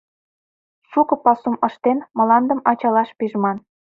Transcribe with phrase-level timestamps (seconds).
[0.89, 3.57] Шуко пасум ыштен, мландым ачалаш пижман...